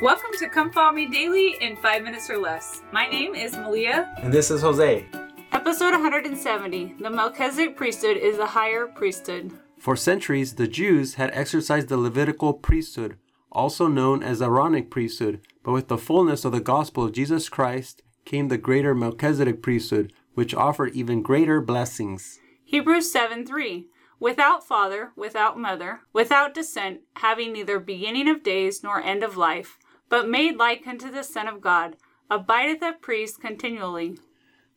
Welcome 0.00 0.30
to 0.38 0.48
Come 0.48 0.72
Follow 0.72 0.92
Me 0.92 1.04
Daily 1.04 1.58
in 1.60 1.76
5 1.76 2.02
minutes 2.02 2.30
or 2.30 2.38
less. 2.38 2.80
My 2.90 3.06
name 3.06 3.34
is 3.34 3.54
Malia. 3.54 4.10
And 4.22 4.32
this 4.32 4.50
is 4.50 4.62
Jose. 4.62 5.04
Episode 5.52 5.90
170 5.90 6.94
The 6.98 7.10
Melchizedek 7.10 7.76
priesthood 7.76 8.16
is 8.16 8.38
a 8.38 8.46
higher 8.46 8.86
priesthood. 8.86 9.52
For 9.78 9.96
centuries, 9.96 10.54
the 10.54 10.66
Jews 10.66 11.16
had 11.16 11.30
exercised 11.34 11.88
the 11.88 11.98
Levitical 11.98 12.54
priesthood, 12.54 13.18
also 13.52 13.88
known 13.88 14.22
as 14.22 14.40
Aaronic 14.40 14.90
priesthood, 14.90 15.42
but 15.62 15.72
with 15.72 15.88
the 15.88 15.98
fullness 15.98 16.46
of 16.46 16.52
the 16.52 16.60
gospel 16.60 17.04
of 17.04 17.12
Jesus 17.12 17.50
Christ 17.50 18.00
came 18.24 18.48
the 18.48 18.56
greater 18.56 18.94
Melchizedek 18.94 19.60
priesthood, 19.60 20.14
which 20.32 20.54
offered 20.54 20.94
even 20.94 21.20
greater 21.20 21.60
blessings. 21.60 22.38
Hebrews 22.64 23.12
7 23.12 23.44
3 23.44 23.90
Without 24.20 24.66
father, 24.66 25.12
without 25.16 25.58
mother, 25.58 26.00
without 26.12 26.52
descent, 26.52 27.00
having 27.16 27.54
neither 27.54 27.78
beginning 27.78 28.28
of 28.28 28.42
days 28.42 28.82
nor 28.82 29.02
end 29.02 29.22
of 29.22 29.38
life, 29.38 29.78
but 30.10 30.28
made 30.28 30.58
like 30.58 30.86
unto 30.86 31.10
the 31.10 31.22
Son 31.22 31.48
of 31.48 31.62
God, 31.62 31.96
abideth 32.28 32.82
a 32.82 32.92
priest 33.00 33.40
continually. 33.40 34.18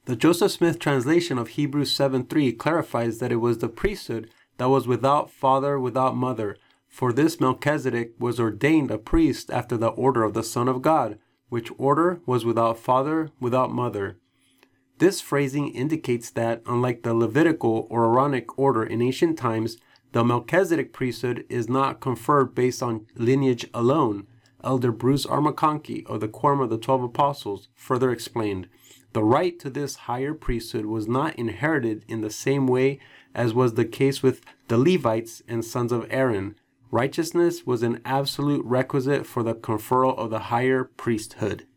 The 0.05 0.15
Joseph 0.15 0.51
Smith 0.51 0.79
translation 0.79 1.37
of 1.37 1.49
Hebrews 1.49 1.91
7 1.91 2.25
3 2.25 2.53
clarifies 2.53 3.19
that 3.19 3.31
it 3.31 3.37
was 3.37 3.57
the 3.57 3.69
priesthood 3.69 4.29
that 4.57 4.69
was 4.69 4.87
without 4.87 5.31
father, 5.31 5.79
without 5.79 6.15
mother. 6.15 6.57
For 6.87 7.11
this 7.11 7.39
Melchizedek 7.39 8.11
was 8.19 8.39
ordained 8.39 8.91
a 8.91 8.97
priest 8.97 9.49
after 9.49 9.75
the 9.75 9.87
order 9.87 10.23
of 10.23 10.33
the 10.33 10.43
Son 10.43 10.67
of 10.67 10.81
God, 10.81 11.17
which 11.49 11.71
order 11.77 12.19
was 12.25 12.45
without 12.45 12.77
father, 12.77 13.31
without 13.39 13.71
mother. 13.71 14.17
This 14.99 15.19
phrasing 15.19 15.69
indicates 15.69 16.29
that, 16.31 16.61
unlike 16.67 17.01
the 17.01 17.15
Levitical 17.15 17.87
or 17.89 18.05
Aaronic 18.05 18.59
order 18.59 18.83
in 18.83 19.01
ancient 19.01 19.37
times, 19.39 19.77
the 20.11 20.23
Melchizedek 20.23 20.93
priesthood 20.93 21.45
is 21.49 21.67
not 21.67 21.99
conferred 21.99 22.53
based 22.53 22.83
on 22.83 23.07
lineage 23.15 23.67
alone. 23.73 24.27
Elder 24.63 24.91
Bruce 24.91 25.25
R. 25.25 25.39
McConkie 25.39 26.05
of 26.07 26.21
the 26.21 26.27
Quorum 26.27 26.61
of 26.61 26.69
the 26.69 26.77
Twelve 26.77 27.03
Apostles 27.03 27.67
further 27.75 28.11
explained 28.11 28.67
the 29.13 29.23
right 29.23 29.59
to 29.59 29.69
this 29.69 29.95
higher 29.95 30.33
priesthood 30.33 30.85
was 30.85 31.07
not 31.07 31.35
inherited 31.35 32.03
in 32.07 32.21
the 32.21 32.31
same 32.31 32.65
way 32.65 32.99
as 33.35 33.53
was 33.53 33.75
the 33.75 33.85
case 33.85 34.23
with 34.23 34.41
the 34.67 34.77
Levites 34.77 35.43
and 35.47 35.63
sons 35.63 35.91
of 35.91 36.07
Aaron. 36.09 36.55
Righteousness 36.89 37.65
was 37.65 37.83
an 37.83 38.01
absolute 38.05 38.65
requisite 38.65 39.27
for 39.27 39.43
the 39.43 39.53
conferral 39.53 40.17
of 40.17 40.31
the 40.31 40.39
higher 40.39 40.83
priesthood. 40.83 41.67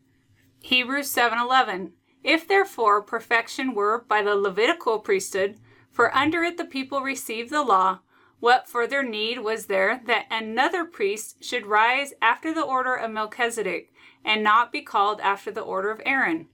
Hebrews 0.62 1.10
7:11 1.10 1.92
If 2.24 2.48
therefore 2.48 3.02
perfection 3.02 3.74
were 3.74 4.04
by 4.08 4.22
the 4.22 4.34
Levitical 4.34 4.98
priesthood, 4.98 5.58
for 5.90 6.14
under 6.16 6.42
it 6.42 6.56
the 6.56 6.64
people 6.64 7.00
received 7.02 7.50
the 7.50 7.62
law, 7.62 8.00
what 8.46 8.68
further 8.68 9.02
need 9.02 9.40
was 9.40 9.66
there 9.66 10.00
that 10.06 10.24
another 10.30 10.84
priest 10.84 11.42
should 11.42 11.66
rise 11.66 12.14
after 12.22 12.54
the 12.54 12.62
order 12.62 12.94
of 12.94 13.10
Melchizedek, 13.10 13.92
and 14.24 14.44
not 14.44 14.70
be 14.70 14.82
called 14.82 15.20
after 15.20 15.50
the 15.50 15.62
order 15.62 15.90
of 15.90 16.00
Aaron? 16.06 16.46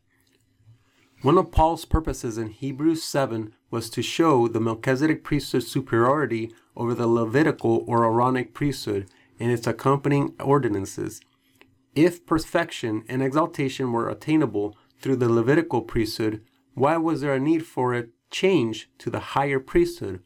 One 1.21 1.37
of 1.37 1.53
Paul's 1.53 1.85
purposes 1.85 2.39
in 2.39 2.49
Hebrews 2.49 3.03
7 3.03 3.55
was 3.71 3.91
to 3.91 4.01
show 4.01 4.49
the 4.49 4.59
Melchizedek 4.59 5.23
priesthood's 5.23 5.71
superiority 5.71 6.55
over 6.75 6.95
the 6.95 7.07
Levitical 7.07 7.85
or 7.87 8.07
Aaronic 8.07 8.55
priesthood 8.55 9.11
and 9.39 9.53
its 9.53 9.67
accompanying 9.67 10.35
ordinances. 10.41 11.21
If 11.95 12.25
perfection 12.25 13.05
and 13.07 13.23
exaltation 13.23 13.93
were 13.93 14.09
attainable 14.09 14.79
through 14.99 15.17
the 15.17 15.29
Levitical 15.29 15.83
priesthood, 15.83 16.43
why 16.73 16.97
was 16.97 17.21
there 17.21 17.35
a 17.35 17.39
need 17.39 17.67
for 17.67 17.93
a 17.93 18.07
change 18.31 18.89
to 18.97 19.11
the 19.11 19.21
higher 19.37 19.61
priesthood? 19.61 20.23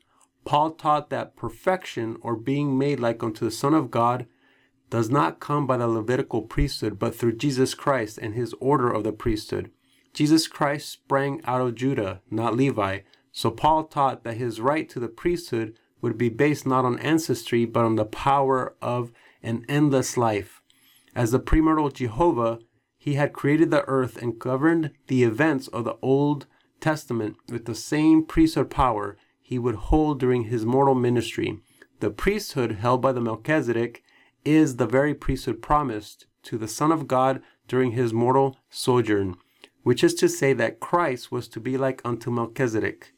Paul 0.46 0.70
taught 0.70 1.10
that 1.10 1.36
perfection 1.36 2.16
or 2.22 2.36
being 2.36 2.78
made 2.78 3.00
like 3.00 3.22
unto 3.22 3.44
the 3.44 3.50
Son 3.50 3.74
of 3.74 3.90
God 3.90 4.26
does 4.88 5.10
not 5.10 5.40
come 5.40 5.66
by 5.66 5.76
the 5.76 5.88
Levitical 5.88 6.42
priesthood, 6.42 7.00
but 7.00 7.14
through 7.14 7.36
Jesus 7.36 7.74
Christ 7.74 8.16
and 8.16 8.34
his 8.34 8.54
order 8.60 8.88
of 8.88 9.02
the 9.02 9.12
priesthood. 9.12 9.72
Jesus 10.14 10.46
Christ 10.46 10.88
sprang 10.88 11.42
out 11.44 11.60
of 11.60 11.74
Judah, 11.74 12.22
not 12.30 12.56
Levi, 12.56 13.00
so 13.32 13.50
Paul 13.50 13.84
taught 13.84 14.22
that 14.22 14.36
his 14.36 14.60
right 14.60 14.88
to 14.88 15.00
the 15.00 15.08
priesthood 15.08 15.76
would 16.00 16.16
be 16.16 16.28
based 16.28 16.64
not 16.64 16.84
on 16.84 17.00
ancestry, 17.00 17.64
but 17.64 17.84
on 17.84 17.96
the 17.96 18.04
power 18.04 18.76
of 18.80 19.10
an 19.42 19.66
endless 19.68 20.16
life. 20.16 20.62
As 21.14 21.32
the 21.32 21.40
premortal 21.40 21.92
Jehovah, 21.92 22.60
he 22.96 23.14
had 23.14 23.32
created 23.32 23.72
the 23.72 23.84
earth 23.88 24.16
and 24.22 24.38
governed 24.38 24.92
the 25.08 25.24
events 25.24 25.66
of 25.68 25.84
the 25.84 25.96
Old 26.00 26.46
Testament 26.80 27.36
with 27.48 27.64
the 27.64 27.74
same 27.74 28.24
priesthood 28.24 28.70
power 28.70 29.16
he 29.46 29.60
would 29.60 29.76
hold 29.76 30.18
during 30.18 30.42
his 30.42 30.66
mortal 30.66 30.96
ministry. 30.96 31.60
The 32.00 32.10
priesthood 32.10 32.72
held 32.72 33.00
by 33.00 33.12
the 33.12 33.20
Melchizedek 33.20 34.02
is 34.44 34.74
the 34.74 34.88
very 34.88 35.14
priesthood 35.14 35.62
promised 35.62 36.26
to 36.42 36.58
the 36.58 36.66
Son 36.66 36.90
of 36.90 37.06
God 37.06 37.40
during 37.68 37.92
his 37.92 38.12
mortal 38.12 38.58
sojourn, 38.70 39.36
which 39.84 40.02
is 40.02 40.14
to 40.14 40.28
say 40.28 40.52
that 40.54 40.80
Christ 40.80 41.30
was 41.30 41.46
to 41.46 41.60
be 41.60 41.78
like 41.78 42.02
unto 42.04 42.28
Melchizedek. 42.28 43.12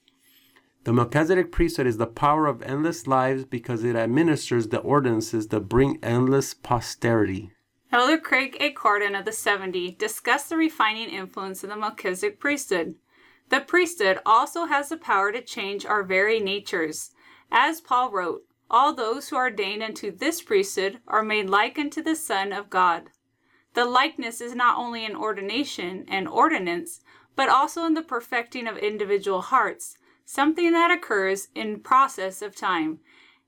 The 0.84 0.92
Melchizedek 0.92 1.50
priesthood 1.50 1.86
is 1.86 1.96
the 1.96 2.06
power 2.06 2.46
of 2.46 2.60
endless 2.60 3.06
lives 3.06 3.46
because 3.46 3.82
it 3.82 3.96
administers 3.96 4.68
the 4.68 4.80
ordinances 4.80 5.48
that 5.48 5.60
bring 5.60 5.98
endless 6.02 6.52
posterity. 6.52 7.52
Elder 7.90 8.18
Craig 8.18 8.54
A. 8.60 8.72
Cardon 8.72 9.14
of 9.14 9.24
the 9.24 9.32
70 9.32 9.92
discussed 9.92 10.50
the 10.50 10.58
refining 10.58 11.08
influence 11.08 11.64
of 11.64 11.70
the 11.70 11.76
Melchizedek 11.76 12.38
priesthood. 12.38 12.96
The 13.50 13.60
priesthood 13.60 14.18
also 14.26 14.66
has 14.66 14.90
the 14.90 14.96
power 14.96 15.32
to 15.32 15.40
change 15.40 15.86
our 15.86 16.02
very 16.02 16.38
natures. 16.38 17.12
As 17.50 17.80
Paul 17.80 18.10
wrote, 18.10 18.42
all 18.70 18.94
those 18.94 19.28
who 19.28 19.36
are 19.36 19.44
ordained 19.44 19.82
unto 19.82 20.10
this 20.10 20.42
priesthood 20.42 21.00
are 21.08 21.22
made 21.22 21.48
like 21.48 21.78
unto 21.78 22.02
the 22.02 22.14
Son 22.14 22.52
of 22.52 22.68
God. 22.68 23.10
The 23.74 23.86
likeness 23.86 24.40
is 24.40 24.54
not 24.54 24.76
only 24.76 25.04
in 25.04 25.16
ordination 25.16 26.04
and 26.08 26.28
ordinance, 26.28 27.00
but 27.36 27.48
also 27.48 27.84
in 27.84 27.94
the 27.94 28.02
perfecting 28.02 28.66
of 28.66 28.76
individual 28.76 29.40
hearts, 29.40 29.96
something 30.24 30.72
that 30.72 30.90
occurs 30.90 31.48
in 31.54 31.80
process 31.80 32.42
of 32.42 32.54
time, 32.54 32.98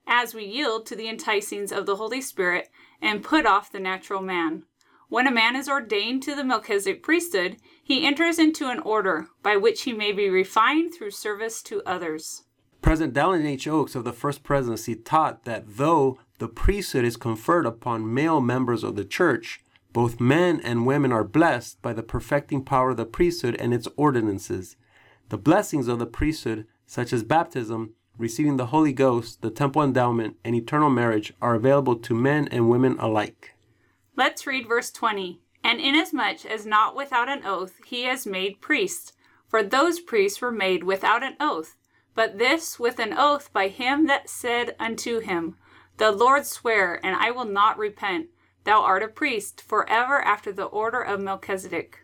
as 0.06 0.34
we 0.34 0.44
yield 0.44 0.86
to 0.86 0.96
the 0.96 1.08
enticings 1.08 1.76
of 1.76 1.84
the 1.84 1.96
Holy 1.96 2.22
Spirit 2.22 2.70
and 3.02 3.22
put 3.22 3.44
off 3.44 3.70
the 3.70 3.80
natural 3.80 4.22
man. 4.22 4.62
When 5.10 5.26
a 5.26 5.32
man 5.32 5.56
is 5.56 5.68
ordained 5.68 6.22
to 6.22 6.36
the 6.36 6.44
Melchizedek 6.44 7.02
priesthood, 7.02 7.56
he 7.82 8.06
enters 8.06 8.38
into 8.38 8.68
an 8.68 8.78
order 8.78 9.26
by 9.42 9.56
which 9.56 9.82
he 9.82 9.92
may 9.92 10.12
be 10.12 10.30
refined 10.30 10.94
through 10.94 11.10
service 11.10 11.62
to 11.62 11.82
others. 11.84 12.44
President 12.80 13.12
Dallin 13.12 13.44
H. 13.44 13.66
Oaks 13.66 13.96
of 13.96 14.04
the 14.04 14.12
First 14.12 14.44
Presidency 14.44 14.94
taught 14.94 15.44
that 15.46 15.64
though 15.66 16.20
the 16.38 16.46
priesthood 16.46 17.04
is 17.04 17.16
conferred 17.16 17.66
upon 17.66 18.14
male 18.14 18.40
members 18.40 18.84
of 18.84 18.94
the 18.94 19.04
church, 19.04 19.64
both 19.92 20.20
men 20.20 20.60
and 20.62 20.86
women 20.86 21.10
are 21.10 21.24
blessed 21.24 21.82
by 21.82 21.92
the 21.92 22.04
perfecting 22.04 22.64
power 22.64 22.90
of 22.90 22.96
the 22.96 23.04
priesthood 23.04 23.56
and 23.58 23.74
its 23.74 23.88
ordinances. 23.96 24.76
The 25.30 25.38
blessings 25.38 25.88
of 25.88 25.98
the 25.98 26.06
priesthood, 26.06 26.68
such 26.86 27.12
as 27.12 27.24
baptism, 27.24 27.94
receiving 28.16 28.58
the 28.58 28.66
Holy 28.66 28.92
Ghost, 28.92 29.42
the 29.42 29.50
temple 29.50 29.82
endowment, 29.82 30.36
and 30.44 30.54
eternal 30.54 30.88
marriage, 30.88 31.32
are 31.42 31.56
available 31.56 31.96
to 31.96 32.14
men 32.14 32.46
and 32.52 32.70
women 32.70 32.96
alike. 33.00 33.56
Let's 34.20 34.46
read 34.46 34.68
verse 34.68 34.90
20. 34.90 35.40
And 35.64 35.80
inasmuch 35.80 36.44
as 36.44 36.66
not 36.66 36.94
without 36.94 37.30
an 37.30 37.40
oath 37.46 37.80
he 37.86 38.02
has 38.02 38.26
made 38.26 38.60
priests, 38.60 39.14
for 39.48 39.62
those 39.62 39.98
priests 39.98 40.42
were 40.42 40.52
made 40.52 40.84
without 40.84 41.22
an 41.22 41.36
oath, 41.40 41.74
but 42.14 42.36
this 42.36 42.78
with 42.78 42.98
an 42.98 43.14
oath 43.16 43.50
by 43.54 43.68
him 43.68 44.08
that 44.08 44.28
said 44.28 44.76
unto 44.78 45.20
him, 45.20 45.56
The 45.96 46.12
Lord 46.12 46.44
swear, 46.44 47.00
and 47.02 47.16
I 47.16 47.30
will 47.30 47.46
not 47.46 47.78
repent, 47.78 48.26
thou 48.64 48.82
art 48.82 49.02
a 49.02 49.08
priest 49.08 49.62
forever 49.62 50.20
after 50.20 50.52
the 50.52 50.64
order 50.64 51.00
of 51.00 51.22
Melchizedek. 51.22 52.00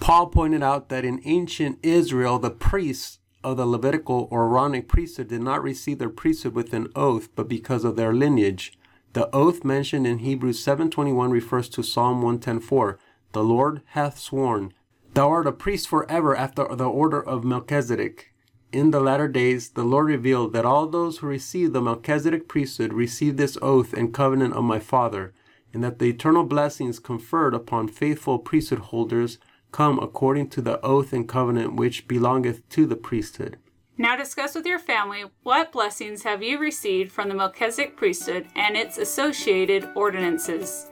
Paul 0.00 0.28
pointed 0.28 0.62
out 0.62 0.88
that 0.88 1.04
in 1.04 1.20
ancient 1.26 1.78
Israel, 1.82 2.38
the 2.38 2.50
priests 2.50 3.18
of 3.44 3.58
the 3.58 3.66
Levitical 3.66 4.28
or 4.30 4.44
Aaronic 4.44 4.88
priesthood 4.88 5.28
did 5.28 5.42
not 5.42 5.62
receive 5.62 5.98
their 5.98 6.08
priesthood 6.08 6.54
with 6.54 6.72
an 6.72 6.88
oath, 6.96 7.28
but 7.34 7.48
because 7.48 7.84
of 7.84 7.96
their 7.96 8.14
lineage. 8.14 8.78
The 9.18 9.34
oath 9.34 9.64
mentioned 9.64 10.06
in 10.06 10.18
Hebrews 10.18 10.64
7:21 10.64 11.32
refers 11.32 11.68
to 11.70 11.82
Psalm 11.82 12.22
110:4. 12.22 12.98
The 13.32 13.42
Lord 13.42 13.82
hath 13.86 14.16
sworn, 14.16 14.72
Thou 15.12 15.28
art 15.28 15.48
a 15.48 15.50
priest 15.50 15.88
forever 15.88 16.36
after 16.36 16.64
the 16.76 16.88
order 16.88 17.20
of 17.20 17.42
Melchizedek. 17.42 18.32
In 18.70 18.92
the 18.92 19.00
latter 19.00 19.26
days, 19.26 19.70
the 19.70 19.82
Lord 19.82 20.06
revealed 20.06 20.52
that 20.52 20.64
all 20.64 20.86
those 20.86 21.18
who 21.18 21.26
receive 21.26 21.72
the 21.72 21.82
Melchizedek 21.82 22.46
priesthood 22.46 22.92
receive 22.92 23.36
this 23.36 23.58
oath 23.60 23.92
and 23.92 24.14
covenant 24.14 24.54
of 24.54 24.62
my 24.62 24.78
Father, 24.78 25.34
and 25.74 25.82
that 25.82 25.98
the 25.98 26.10
eternal 26.10 26.44
blessings 26.44 27.00
conferred 27.00 27.54
upon 27.54 27.88
faithful 27.88 28.38
priesthood 28.38 28.78
holders 28.78 29.38
come 29.72 29.98
according 29.98 30.48
to 30.50 30.62
the 30.62 30.80
oath 30.86 31.12
and 31.12 31.28
covenant 31.28 31.74
which 31.74 32.06
belongeth 32.06 32.68
to 32.68 32.86
the 32.86 32.94
priesthood. 32.94 33.56
Now 34.00 34.14
discuss 34.14 34.54
with 34.54 34.64
your 34.64 34.78
family 34.78 35.24
what 35.42 35.72
blessings 35.72 36.22
have 36.22 36.40
you 36.40 36.60
received 36.60 37.10
from 37.10 37.28
the 37.28 37.34
Melchizedek 37.34 37.96
priesthood 37.96 38.46
and 38.54 38.76
its 38.76 38.96
associated 38.96 39.88
ordinances. 39.96 40.86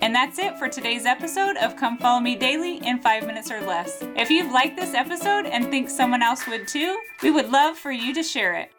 And 0.00 0.12
that's 0.12 0.40
it 0.40 0.58
for 0.58 0.68
today's 0.68 1.06
episode 1.06 1.56
of 1.58 1.76
Come 1.76 1.98
Follow 1.98 2.18
Me 2.18 2.34
Daily 2.34 2.78
in 2.84 3.00
5 3.00 3.28
minutes 3.28 3.52
or 3.52 3.60
less. 3.60 3.98
If 4.16 4.28
you've 4.28 4.50
liked 4.50 4.76
this 4.76 4.94
episode 4.94 5.46
and 5.46 5.66
think 5.66 5.88
someone 5.88 6.20
else 6.20 6.48
would 6.48 6.66
too, 6.66 6.98
we 7.22 7.30
would 7.30 7.48
love 7.48 7.78
for 7.78 7.92
you 7.92 8.12
to 8.12 8.24
share 8.24 8.54
it. 8.54 8.72